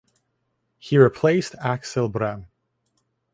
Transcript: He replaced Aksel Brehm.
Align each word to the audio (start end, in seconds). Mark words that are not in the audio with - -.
He 0.79 0.97
replaced 0.97 1.53
Aksel 1.59 2.11
Brehm. 2.11 2.47